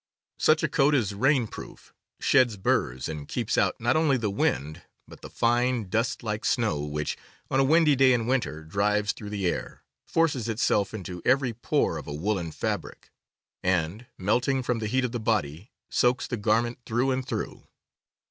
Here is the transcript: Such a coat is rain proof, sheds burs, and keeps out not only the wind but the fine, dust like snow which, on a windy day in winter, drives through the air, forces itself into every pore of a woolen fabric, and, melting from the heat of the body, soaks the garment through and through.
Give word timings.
Such 0.39 0.63
a 0.63 0.67
coat 0.67 0.95
is 0.95 1.13
rain 1.13 1.45
proof, 1.45 1.93
sheds 2.19 2.57
burs, 2.57 3.07
and 3.07 3.27
keeps 3.27 3.55
out 3.55 3.79
not 3.79 3.95
only 3.95 4.17
the 4.17 4.31
wind 4.31 4.81
but 5.07 5.21
the 5.21 5.29
fine, 5.29 5.89
dust 5.89 6.23
like 6.23 6.43
snow 6.43 6.79
which, 6.81 7.19
on 7.51 7.59
a 7.59 7.63
windy 7.63 7.95
day 7.95 8.11
in 8.11 8.25
winter, 8.25 8.63
drives 8.63 9.11
through 9.11 9.29
the 9.29 9.45
air, 9.45 9.83
forces 10.07 10.49
itself 10.49 10.95
into 10.95 11.21
every 11.23 11.53
pore 11.53 11.97
of 11.99 12.07
a 12.07 12.13
woolen 12.15 12.51
fabric, 12.51 13.11
and, 13.61 14.07
melting 14.17 14.63
from 14.63 14.79
the 14.79 14.87
heat 14.87 15.05
of 15.05 15.11
the 15.11 15.19
body, 15.19 15.69
soaks 15.91 16.25
the 16.25 16.35
garment 16.35 16.79
through 16.83 17.11
and 17.11 17.27
through. 17.27 17.67